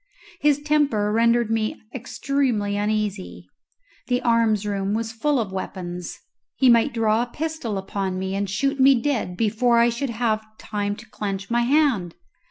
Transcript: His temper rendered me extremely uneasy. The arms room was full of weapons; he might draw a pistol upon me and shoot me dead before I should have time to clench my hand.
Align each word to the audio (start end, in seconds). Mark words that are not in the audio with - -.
His 0.39 0.59
temper 0.59 1.11
rendered 1.11 1.51
me 1.51 1.79
extremely 1.93 2.75
uneasy. 2.75 3.45
The 4.07 4.19
arms 4.23 4.65
room 4.65 4.95
was 4.95 5.11
full 5.11 5.39
of 5.39 5.51
weapons; 5.51 6.17
he 6.55 6.69
might 6.71 6.91
draw 6.91 7.21
a 7.21 7.27
pistol 7.31 7.77
upon 7.77 8.17
me 8.17 8.33
and 8.33 8.49
shoot 8.49 8.79
me 8.79 8.99
dead 8.99 9.37
before 9.37 9.77
I 9.77 9.89
should 9.89 10.09
have 10.09 10.43
time 10.57 10.95
to 10.95 11.05
clench 11.11 11.51
my 11.51 11.61
hand. 11.61 12.15